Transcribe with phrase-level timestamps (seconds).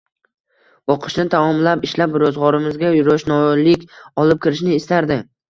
[0.93, 3.87] O`qishni tamaomlab, ishlab ro`zg`orimizga ro`shnolik
[4.25, 5.21] olib kirishni istardi